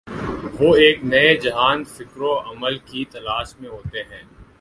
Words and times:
وہ 0.59 0.75
ایک 0.75 1.03
نئے 1.03 1.35
جہان 1.35 1.83
فکر 1.83 2.21
و 2.21 2.33
عمل 2.39 2.77
کی 2.77 3.05
تلاش 3.05 3.53
میں 3.59 3.69
ہوتے 3.69 4.03
ہیں۔ 4.03 4.23